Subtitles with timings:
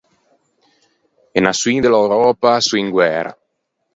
[1.37, 3.31] E naçioin de l’Euröpa son in guæra.